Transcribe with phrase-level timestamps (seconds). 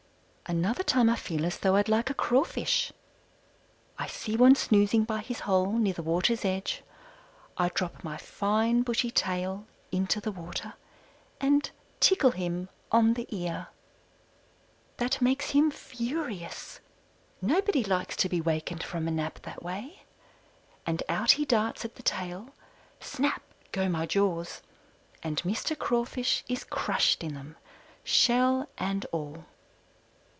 [0.47, 2.91] Another time I feel as though I'd like a crawfish.
[3.97, 6.83] I see one snoozing by his hole near the water's edge.
[7.55, 10.73] I drop my fine, bushy tail into the water
[11.39, 13.67] and tickle him on the ear.
[14.97, 16.81] That makes him furious
[17.41, 20.03] nobody likes to be wakened from a nap that way
[20.85, 22.49] and out he darts at the tail;
[22.99, 23.41] snap
[23.71, 24.61] go my jaws,
[25.23, 25.79] and Mr.
[25.79, 27.55] Crawfish is crushed in them,
[28.03, 29.45] shell and all.